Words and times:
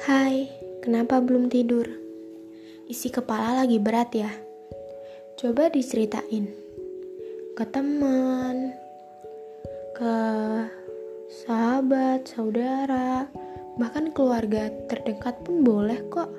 Hai, 0.00 0.48
kenapa 0.80 1.20
belum 1.20 1.52
tidur? 1.52 1.84
Isi 2.88 3.12
kepala 3.12 3.60
lagi 3.60 3.76
berat 3.76 4.16
ya? 4.16 4.32
Coba 5.36 5.68
diceritain 5.68 6.48
ke 7.52 7.64
teman, 7.68 8.72
ke 9.92 10.16
sahabat, 11.44 12.24
saudara, 12.24 13.28
bahkan 13.76 14.08
keluarga 14.16 14.72
terdekat 14.88 15.36
pun 15.44 15.60
boleh 15.60 16.00
kok. 16.08 16.32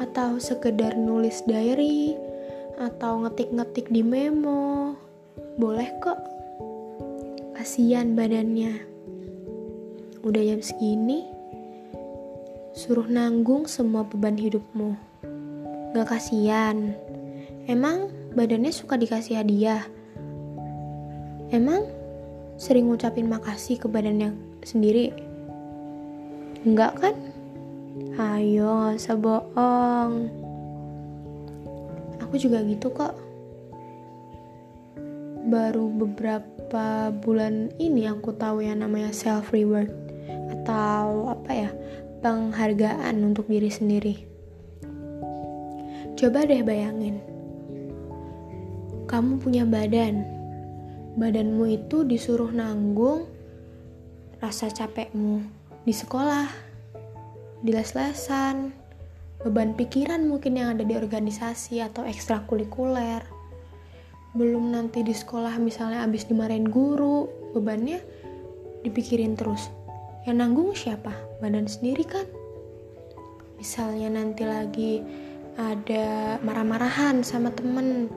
Atau 0.00 0.40
sekedar 0.40 0.96
nulis 0.96 1.44
diary, 1.44 2.16
atau 2.80 3.20
ngetik-ngetik 3.28 3.92
di 3.92 4.00
memo, 4.00 4.96
boleh 5.60 5.92
kok. 6.00 6.16
Kasihan 7.52 8.16
badannya. 8.16 8.80
Udah 10.24 10.40
jam 10.40 10.64
segini, 10.64 11.35
suruh 12.76 13.08
nanggung 13.08 13.64
semua 13.64 14.04
beban 14.04 14.36
hidupmu. 14.36 14.92
Gak 15.96 16.12
kasihan. 16.12 16.92
Emang 17.64 18.12
badannya 18.36 18.68
suka 18.68 19.00
dikasih 19.00 19.40
hadiah? 19.40 19.80
Emang 21.48 21.88
sering 22.60 22.92
ngucapin 22.92 23.32
makasih 23.32 23.80
ke 23.80 23.88
badannya 23.88 24.36
sendiri? 24.60 25.08
Enggak 26.68 27.00
kan? 27.00 27.16
Ayo, 28.20 28.92
gak 28.92 29.00
usah. 29.00 29.16
Aku 32.28 32.36
juga 32.36 32.60
gitu 32.60 32.92
kok. 32.92 33.16
Baru 35.48 35.88
beberapa 35.96 37.08
bulan 37.24 37.72
ini 37.80 38.04
aku 38.04 38.36
tahu 38.36 38.60
yang 38.60 38.84
namanya 38.84 39.16
self 39.16 39.48
reward 39.56 39.88
atau 40.60 41.32
apa 41.32 41.50
ya 41.54 41.70
penghargaan 42.26 43.22
untuk 43.22 43.46
diri 43.46 43.70
sendiri. 43.70 44.14
Coba 46.18 46.42
deh 46.42 46.58
bayangin, 46.66 47.22
kamu 49.06 49.38
punya 49.38 49.62
badan, 49.62 50.26
badanmu 51.14 51.70
itu 51.70 52.02
disuruh 52.02 52.50
nanggung 52.50 53.30
rasa 54.42 54.66
capekmu 54.74 55.38
di 55.86 55.94
sekolah, 55.94 56.50
di 57.62 57.70
les-lesan, 57.70 58.74
beban 59.46 59.78
pikiran 59.78 60.26
mungkin 60.26 60.58
yang 60.58 60.74
ada 60.74 60.82
di 60.82 60.98
organisasi 60.98 61.78
atau 61.78 62.02
ekstrakurikuler. 62.02 63.22
Belum 64.34 64.74
nanti 64.74 65.06
di 65.06 65.14
sekolah 65.14 65.62
misalnya 65.62 66.02
abis 66.02 66.26
dimarahin 66.26 66.66
guru, 66.66 67.30
bebannya 67.54 68.02
dipikirin 68.82 69.38
terus 69.38 69.70
yang 70.26 70.42
nanggung 70.42 70.74
siapa? 70.74 71.25
Badan 71.36 71.68
sendiri 71.68 72.00
kan? 72.08 72.24
Misalnya 73.60 74.08
nanti 74.08 74.44
lagi 74.48 75.04
ada 75.60 76.36
marah-marahan 76.40 77.20
sama 77.20 77.52
temen, 77.52 78.08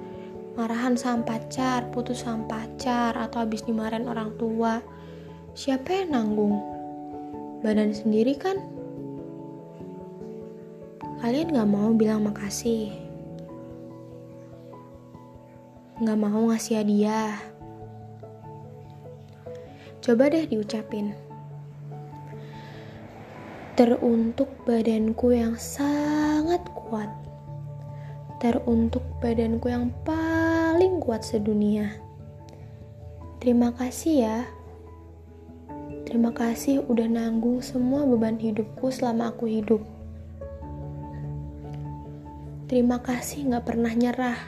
marahan 0.55 0.95
sama 0.95 1.27
pacar, 1.27 1.87
putus 1.91 2.23
sama 2.23 2.47
pacar, 2.47 3.15
atau 3.15 3.43
habis 3.43 3.63
dimarahin 3.67 4.07
orang 4.07 4.31
tua. 4.39 4.79
Siapa 5.51 5.91
yang 5.91 6.15
nanggung? 6.15 6.63
Badan 7.59 7.91
sendiri 7.91 8.39
kan? 8.39 8.55
Kalian 11.19 11.51
gak 11.51 11.67
mau 11.67 11.91
bilang 11.91 12.23
makasih. 12.23 12.95
Gak 15.99 16.19
mau 16.19 16.47
ngasih 16.47 16.79
hadiah. 16.79 17.35
Coba 19.99 20.31
deh 20.31 20.47
diucapin 20.47 21.28
teruntuk 23.79 24.51
badanku 24.67 25.31
yang 25.31 25.55
sangat 25.55 26.59
kuat, 26.75 27.07
teruntuk 28.43 28.99
badanku 29.23 29.71
yang 29.71 29.87
paling 30.03 30.99
kuat 30.99 31.23
sedunia. 31.23 31.95
Terima 33.39 33.71
kasih 33.71 34.27
ya. 34.27 34.39
Terima 36.03 36.35
kasih 36.35 36.83
udah 36.91 37.07
nanggung 37.07 37.63
semua 37.63 38.03
beban 38.03 38.35
hidupku 38.35 38.91
selama 38.91 39.31
aku 39.31 39.47
hidup. 39.47 39.79
Terima 42.67 42.99
kasih 42.99 43.47
gak 43.47 43.63
pernah 43.63 43.95
nyerah. 43.95 44.39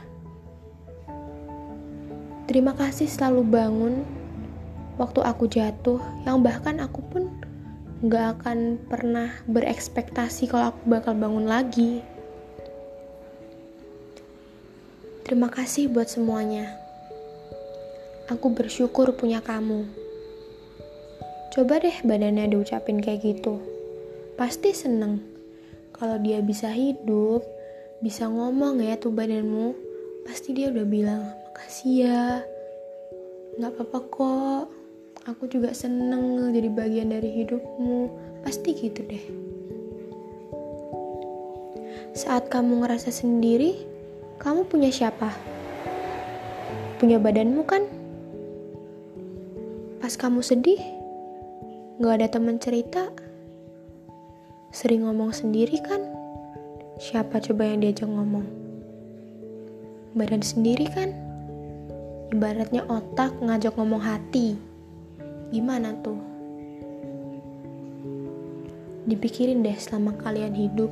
Terima 2.51 2.75
kasih 2.75 3.07
selalu 3.07 3.47
bangun 3.47 4.03
waktu 4.99 5.23
aku 5.23 5.47
jatuh, 5.47 6.03
yang 6.27 6.43
bahkan 6.43 6.83
aku 6.83 6.99
pun 7.07 7.31
gak 8.01 8.41
akan 8.41 8.81
pernah 8.89 9.29
berekspektasi 9.45 10.49
kalau 10.49 10.73
aku 10.73 10.81
bakal 10.89 11.13
bangun 11.13 11.45
lagi. 11.45 12.01
Terima 15.21 15.53
kasih 15.53 15.85
buat 15.85 16.09
semuanya. 16.09 16.81
Aku 18.25 18.57
bersyukur 18.57 19.13
punya 19.13 19.37
kamu. 19.45 19.85
Coba 21.53 21.77
deh 21.77 21.93
badannya 22.01 22.49
diucapin 22.49 22.97
kayak 22.97 23.21
gitu. 23.21 23.61
Pasti 24.33 24.73
seneng. 24.73 25.21
Kalau 25.93 26.17
dia 26.17 26.41
bisa 26.41 26.73
hidup, 26.73 27.45
bisa 28.01 28.25
ngomong 28.25 28.81
ya 28.81 28.97
tuh 28.97 29.13
badanmu, 29.13 29.77
pasti 30.25 30.57
dia 30.57 30.73
udah 30.73 30.85
bilang, 30.89 31.21
makasih 31.53 32.09
ya. 32.09 32.41
Gak 33.61 33.77
apa-apa 33.77 33.99
kok 34.09 34.80
aku 35.29 35.45
juga 35.45 35.69
seneng 35.77 36.49
jadi 36.49 36.69
bagian 36.71 37.13
dari 37.13 37.29
hidupmu. 37.43 38.09
Pasti 38.41 38.73
gitu 38.73 39.05
deh. 39.05 39.25
Saat 42.17 42.49
kamu 42.49 42.81
ngerasa 42.81 43.13
sendiri 43.13 43.77
kamu 44.41 44.65
punya 44.65 44.89
siapa? 44.89 45.29
Punya 46.97 47.21
badanmu 47.21 47.61
kan? 47.65 47.85
Pas 50.01 50.13
kamu 50.17 50.41
sedih 50.41 50.81
gak 52.01 52.17
ada 52.17 52.27
teman 52.29 52.57
cerita. 52.57 53.13
Sering 54.73 55.05
ngomong 55.05 55.29
sendiri 55.35 55.77
kan? 55.85 56.01
Siapa 56.97 57.37
coba 57.41 57.69
yang 57.69 57.85
diajak 57.85 58.09
ngomong? 58.09 58.45
Badan 60.17 60.41
sendiri 60.41 60.89
kan? 60.89 61.13
Ibaratnya 62.31 62.87
otak 62.89 63.35
ngajak 63.43 63.75
ngomong 63.75 64.01
hati 64.01 64.70
Gimana 65.51 65.91
tuh? 65.99 66.15
Dipikirin 69.03 69.67
deh 69.67 69.75
selama 69.75 70.15
kalian 70.15 70.55
hidup. 70.55 70.87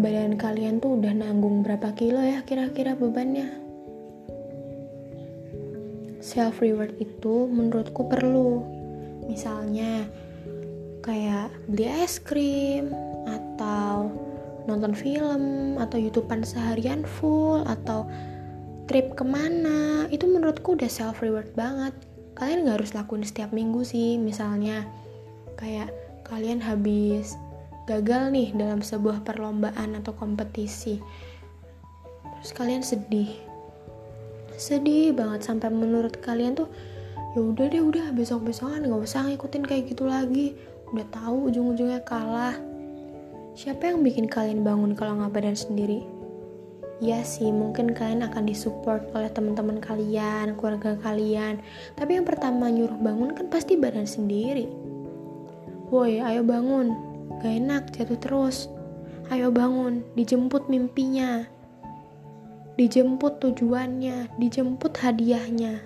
Badan 0.00 0.40
kalian 0.40 0.80
tuh 0.80 0.96
udah 0.96 1.12
nanggung 1.12 1.60
berapa 1.60 1.92
kilo 1.92 2.24
ya 2.24 2.40
kira-kira 2.48 2.96
bebannya? 2.96 3.52
Self 6.24 6.64
reward 6.64 6.96
itu 6.96 7.44
menurutku 7.52 8.08
perlu. 8.08 8.64
Misalnya 9.28 10.08
kayak 11.04 11.52
beli 11.68 11.92
es 11.92 12.16
krim 12.16 12.88
atau 13.28 14.08
nonton 14.64 14.96
film 14.96 15.76
atau 15.76 15.98
youtuber 16.00 16.40
seharian 16.46 17.04
full 17.04 17.60
atau 17.68 18.08
trip 18.86 19.12
ke 19.18 19.24
mana 19.26 20.06
itu 20.08 20.24
menurutku 20.24 20.78
udah 20.78 20.88
self 20.88 21.20
reward 21.20 21.50
banget 21.58 21.92
kalian 22.38 22.64
nggak 22.64 22.76
harus 22.82 22.92
lakuin 22.96 23.24
setiap 23.24 23.50
minggu 23.52 23.84
sih. 23.84 24.16
Misalnya 24.16 24.86
kayak 25.58 25.92
kalian 26.26 26.62
habis 26.64 27.36
gagal 27.84 28.32
nih 28.32 28.54
dalam 28.54 28.80
sebuah 28.80 29.26
perlombaan 29.26 29.98
atau 29.98 30.14
kompetisi. 30.16 31.02
Terus 32.40 32.52
kalian 32.56 32.82
sedih. 32.82 33.30
Sedih 34.56 35.12
banget 35.12 35.44
sampai 35.46 35.68
menurut 35.72 36.18
kalian 36.22 36.54
tuh 36.54 36.68
ya 37.32 37.40
udah 37.40 37.66
deh 37.72 37.80
udah 37.80 38.12
besok 38.12 38.44
besokan 38.44 38.84
nggak 38.84 39.02
usah 39.02 39.26
ngikutin 39.28 39.64
kayak 39.66 39.84
gitu 39.90 40.08
lagi. 40.08 40.56
Udah 40.92 41.06
tahu 41.08 41.48
ujung-ujungnya 41.48 42.04
kalah. 42.04 42.56
Siapa 43.52 43.92
yang 43.92 44.00
bikin 44.00 44.32
kalian 44.32 44.64
bangun 44.64 44.96
kalau 44.96 45.20
nggak 45.20 45.32
badan 45.32 45.56
sendiri 45.56 46.21
ya 47.02 47.26
sih 47.26 47.50
mungkin 47.50 47.90
kalian 47.90 48.22
akan 48.22 48.46
disupport 48.46 49.02
oleh 49.18 49.26
teman-teman 49.34 49.82
kalian 49.82 50.54
keluarga 50.54 50.94
kalian. 51.02 51.58
Tapi 51.98 52.14
yang 52.14 52.22
pertama 52.22 52.70
nyuruh 52.70 52.94
bangun 53.02 53.34
kan 53.34 53.50
pasti 53.50 53.74
badan 53.74 54.06
sendiri. 54.06 54.70
Woi 55.90 56.22
ayo 56.22 56.46
bangun. 56.46 56.94
Gak 57.42 57.52
enak 57.58 57.90
jatuh 57.90 58.18
terus. 58.22 58.70
Ayo 59.34 59.50
bangun 59.50 60.06
dijemput 60.14 60.70
mimpinya. 60.70 61.42
Dijemput 62.78 63.42
tujuannya 63.42 64.38
dijemput 64.38 64.94
hadiahnya. 65.02 65.82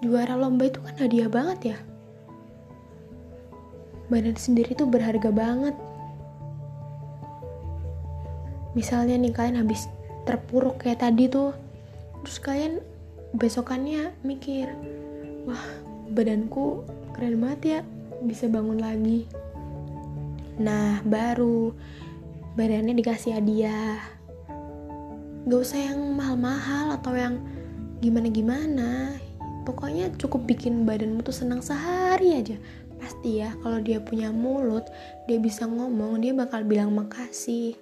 Juara 0.00 0.40
lomba 0.40 0.72
itu 0.72 0.80
kan 0.80 0.96
hadiah 0.96 1.28
banget 1.28 1.76
ya? 1.76 1.78
Badan 4.08 4.40
sendiri 4.40 4.72
tuh 4.72 4.88
berharga 4.88 5.28
banget. 5.28 5.76
Misalnya 8.72 9.20
nih 9.20 9.36
kalian 9.36 9.60
habis 9.60 9.90
terpuruk 10.28 10.84
kayak 10.84 11.00
tadi 11.00 11.32
tuh 11.32 11.56
terus 12.20 12.36
kalian 12.44 12.84
besokannya 13.32 14.12
mikir 14.20 14.68
wah 15.48 15.64
badanku 16.12 16.84
keren 17.16 17.40
banget 17.40 17.60
ya 17.64 17.80
bisa 18.20 18.44
bangun 18.52 18.76
lagi 18.76 19.24
Nah, 20.58 20.98
baru 21.06 21.70
badannya 22.58 22.98
dikasih 22.98 23.38
hadiah. 23.38 24.02
Gak 25.46 25.60
usah 25.62 25.78
yang 25.78 26.18
mahal-mahal 26.18 26.98
atau 26.98 27.14
yang 27.14 27.38
gimana-gimana. 28.02 29.14
Pokoknya 29.62 30.10
cukup 30.18 30.50
bikin 30.50 30.82
badanmu 30.82 31.22
tuh 31.22 31.30
senang 31.30 31.62
sehari 31.62 32.34
aja. 32.42 32.58
Pasti 32.98 33.38
ya, 33.38 33.54
kalau 33.62 33.78
dia 33.78 34.02
punya 34.02 34.34
mulut, 34.34 34.82
dia 35.30 35.38
bisa 35.38 35.62
ngomong, 35.70 36.18
dia 36.18 36.34
bakal 36.34 36.66
bilang 36.66 36.90
makasih. 36.90 37.78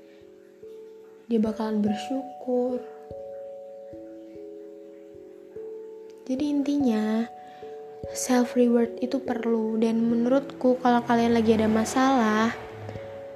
Dia 1.27 1.43
bakalan 1.43 1.83
bersyukur. 1.83 2.79
Jadi 6.27 6.45
intinya, 6.47 7.27
self 8.15 8.55
reward 8.55 8.95
itu 9.03 9.19
perlu. 9.19 9.75
Dan 9.75 10.07
menurutku 10.07 10.79
kalau 10.79 11.03
kalian 11.03 11.35
lagi 11.35 11.59
ada 11.59 11.67
masalah 11.67 12.55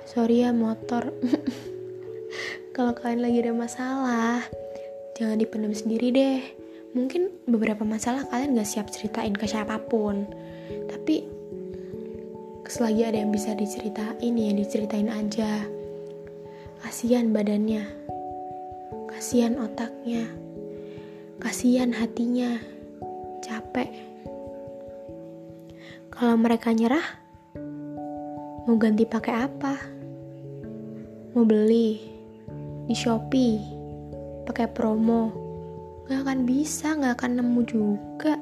sorry 0.07 0.43
ya 0.43 0.51
motor. 0.51 1.15
Kalau 2.75 2.95
kalian 2.95 3.23
lagi 3.27 3.43
ada 3.43 3.55
masalah 3.55 4.43
jangan 5.15 5.39
dipendam 5.39 5.75
sendiri 5.75 6.11
deh. 6.11 6.43
Mungkin 6.95 7.47
beberapa 7.47 7.87
masalah 7.87 8.27
kalian 8.27 8.59
gak 8.59 8.67
siap 8.67 8.91
ceritain 8.91 9.35
ke 9.35 9.47
siapa 9.47 9.79
pun. 9.87 10.27
Tapi 10.91 11.27
selagi 12.71 13.03
ada 13.03 13.19
yang 13.19 13.35
bisa 13.35 13.55
diceritain 13.55 14.31
ya 14.31 14.55
diceritain 14.55 15.11
aja 15.11 15.67
kasihan 16.81 17.33
badannya 17.33 17.85
kasihan 19.09 19.57
otaknya 19.61 20.29
kasihan 21.41 21.93
hatinya 21.93 22.61
capek 23.41 24.11
kalau 26.21 26.37
mereka 26.37 26.69
nyerah, 26.77 27.07
mau 28.69 28.77
ganti 28.77 29.09
pakai 29.09 29.35
apa? 29.41 29.73
Mau 31.33 31.49
beli 31.49 31.97
di 32.85 32.93
Shopee, 32.93 33.57
pakai 34.45 34.69
promo, 34.69 35.33
gak 36.05 36.21
akan 36.21 36.45
bisa, 36.45 36.93
gak 37.01 37.17
akan 37.17 37.41
nemu 37.41 37.61
juga. 37.65 38.37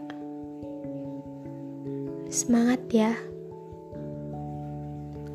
Semangat 2.35 2.83
ya. 2.91 3.15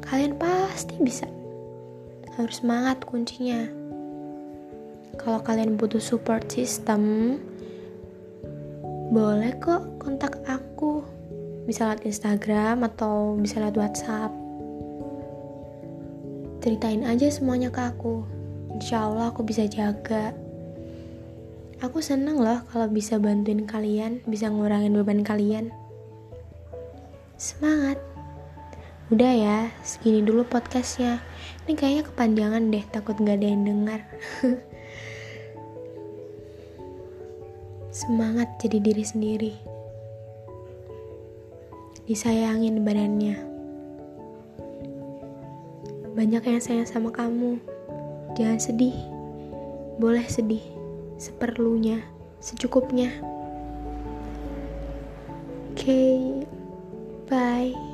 Kalian 0.03 0.35
pasti 0.35 0.99
bisa. 0.99 1.31
Harus 2.33 2.65
semangat 2.65 3.05
kuncinya. 3.05 3.69
Kalau 5.21 5.37
kalian 5.45 5.77
butuh 5.77 6.01
support 6.01 6.49
system, 6.49 7.37
boleh 9.13 9.53
kok 9.61 10.01
kontak 10.01 10.41
aku. 10.49 11.05
Bisa 11.69 11.85
lewat 11.85 12.01
Instagram 12.09 12.81
atau 12.89 13.37
bisa 13.37 13.61
lewat 13.61 13.77
WhatsApp. 13.77 14.33
Ceritain 16.65 17.05
aja 17.05 17.29
semuanya 17.29 17.69
ke 17.69 17.85
aku. 17.85 18.25
Insya 18.81 19.05
Allah 19.05 19.29
aku 19.29 19.45
bisa 19.45 19.69
jaga. 19.69 20.33
Aku 21.85 22.01
seneng 22.01 22.41
loh 22.41 22.65
kalau 22.73 22.89
bisa 22.89 23.21
bantuin 23.21 23.69
kalian 23.69 24.25
bisa 24.25 24.49
ngurangin 24.49 24.97
beban 24.97 25.21
kalian. 25.21 25.69
Semangat. 27.37 28.01
Udah 29.13 29.33
ya 29.37 29.57
segini 29.85 30.25
dulu 30.25 30.41
podcastnya 30.49 31.21
ini 31.63 31.73
kayaknya 31.79 32.03
kepanjangan 32.07 32.63
deh 32.71 32.83
takut 32.91 33.15
gak 33.19 33.39
ada 33.39 33.47
yang 33.47 33.63
dengar 33.63 33.99
semangat 38.03 38.49
jadi 38.59 38.77
diri 38.83 39.03
sendiri 39.05 39.53
disayangin 42.03 42.83
badannya. 42.83 43.39
Banyak 46.13 46.43
yang 46.45 46.61
sayang 46.61 46.87
sama 46.87 47.09
kamu. 47.09 47.57
Jangan 48.35 48.59
sedih. 48.59 48.95
Boleh 49.97 50.25
sedih. 50.27 50.63
Seperlunya, 51.15 52.03
secukupnya. 52.43 53.09
Oke. 55.73 55.87
Okay. 55.87 56.19
Bye. 57.31 57.92